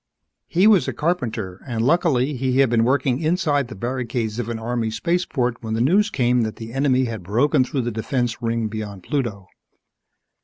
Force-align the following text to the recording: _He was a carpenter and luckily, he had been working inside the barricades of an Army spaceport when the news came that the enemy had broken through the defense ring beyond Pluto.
_He 0.47 0.65
was 0.65 0.87
a 0.87 0.93
carpenter 0.93 1.61
and 1.67 1.85
luckily, 1.85 2.33
he 2.35 2.57
had 2.57 2.71
been 2.71 2.83
working 2.83 3.19
inside 3.19 3.67
the 3.67 3.75
barricades 3.75 4.39
of 4.39 4.49
an 4.49 4.57
Army 4.57 4.89
spaceport 4.89 5.61
when 5.61 5.75
the 5.75 5.79
news 5.79 6.09
came 6.09 6.41
that 6.41 6.55
the 6.55 6.73
enemy 6.73 7.05
had 7.05 7.21
broken 7.21 7.63
through 7.63 7.81
the 7.81 7.91
defense 7.91 8.41
ring 8.41 8.67
beyond 8.67 9.03
Pluto. 9.03 9.47